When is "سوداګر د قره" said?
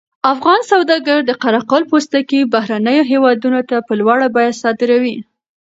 0.71-1.61